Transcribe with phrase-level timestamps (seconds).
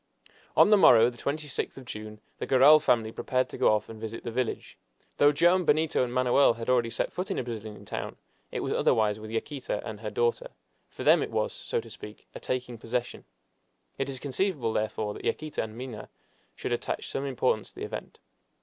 [0.57, 4.01] On the morrow, the 26th of June, the Garral family prepared to go off and
[4.01, 4.75] visit the village.
[5.17, 8.15] Though Joam, Benito, and Manoel had already set foot in a Brazilian town,
[8.51, 10.47] it was otherwise with Yaquita and her daughter;
[10.89, 13.25] for them it was, so to speak, a taking possession.
[13.99, 16.09] It is conceivable, therefore, that Yaquita and Minha
[16.55, 18.17] should attach some importance to the event.